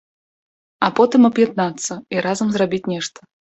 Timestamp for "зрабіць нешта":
2.59-3.19